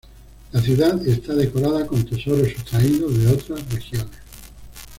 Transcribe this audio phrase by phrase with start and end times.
[0.51, 4.17] La ciudad está decorada con tesoros sustraídos de otras regiones.